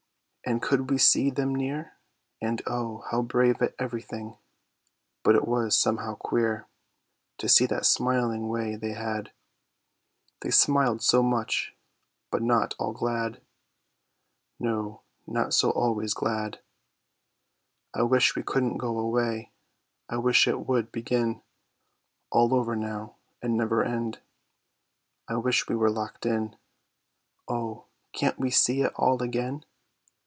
And 0.43 0.59
could 0.61 0.89
we 0.89 0.97
see 0.97 1.29
them 1.29 1.53
near? 1.53 1.93
And 2.41 2.63
Oh, 2.65 3.05
how 3.11 3.21
brave 3.21 3.61
at 3.61 3.75
everything! 3.77 4.37
But 5.23 5.35
it 5.35 5.47
was 5.47 5.77
somehow 5.77 6.15
queer 6.15 6.65
To 7.37 7.47
see 7.47 7.67
that 7.67 7.85
smiling 7.85 8.49
way 8.49 8.75
they 8.75 8.93
had: 8.93 9.31
They 10.41 10.49
smiled 10.49 11.03
so 11.03 11.21
much, 11.21 11.75
but 12.31 12.41
not 12.41 12.73
all 12.79 12.91
glad; 12.91 13.39
No, 14.59 15.03
not 15.27 15.53
so 15.53 15.69
always 15.69 16.15
glad. 16.15 16.59
I 17.93 18.01
wish 18.01 18.35
we 18.35 18.41
couldn't 18.43 18.77
go 18.77 18.97
away; 18.97 19.51
I 20.09 20.17
wish 20.17 20.47
it 20.47 20.65
would 20.65 20.91
begin 20.91 21.43
All 22.31 22.55
over, 22.55 22.75
now, 22.75 23.15
and 23.43 23.55
never 23.55 23.83
end; 23.85 24.19
I 25.29 25.37
wish 25.37 25.69
we 25.69 25.75
were 25.75 25.91
Locked 25.91 26.25
In! 26.25 26.57
Oh, 27.47 27.85
can't 28.11 28.39
we 28.39 28.49
see 28.49 28.81
it 28.81 28.91
all 28.95 29.21
again? 29.21 29.63